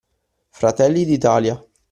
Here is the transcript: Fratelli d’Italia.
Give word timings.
Fratelli 0.49 1.05
d’Italia. 1.05 1.63